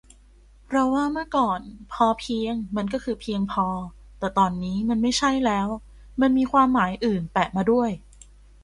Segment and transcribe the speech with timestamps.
[0.71, 1.59] เราว่า เมื่อก่อน
[1.91, 3.65] พอเพียง มันก็คือ เพียงพอ
[4.19, 5.67] แต่ตอนนี้มันไม่ใช่แล้ว
[6.21, 7.89] มันมีความหมายอื่นแปะมาด้วย